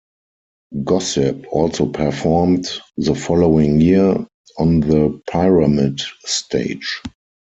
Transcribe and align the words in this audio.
Gossip 0.83 1.45
also 1.51 1.85
performed 1.85 2.65
the 2.97 3.13
following 3.13 3.79
year, 3.79 4.25
on 4.57 4.79
the 4.79 5.21
Pyramid 5.29 6.01
Stage. 6.25 7.03